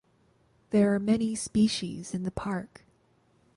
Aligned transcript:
There 0.71 0.95
are 0.95 0.99
many 0.99 1.35
species 1.35 2.15
in 2.15 2.23
the 2.23 2.31
park. 2.31 2.81